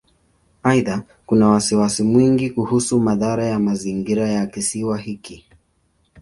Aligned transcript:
Aidha, 0.63 1.03
kuna 1.25 1.47
wasiwasi 1.47 2.03
mwingi 2.03 2.49
kuhusu 2.49 2.99
madhara 2.99 3.45
ya 3.45 3.59
mazingira 3.59 4.27
ya 4.29 4.47
Kisiwa 4.47 4.97
hiki. 4.97 5.45